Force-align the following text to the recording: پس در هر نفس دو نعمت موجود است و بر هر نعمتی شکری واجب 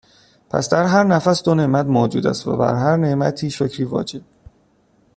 پس 0.49 0.69
در 0.69 0.83
هر 0.83 1.03
نفس 1.03 1.43
دو 1.43 1.55
نعمت 1.55 1.85
موجود 1.85 2.27
است 2.27 2.47
و 2.47 2.57
بر 2.57 2.75
هر 2.75 2.97
نعمتی 2.97 3.51
شکری 3.51 3.83
واجب 3.83 4.21